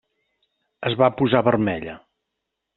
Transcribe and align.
Es 0.91 0.97
va 1.03 1.11
posar 1.21 1.45
vermella. 1.51 1.97